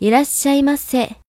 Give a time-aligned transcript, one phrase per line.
[0.00, 1.19] いらっしゃいませ。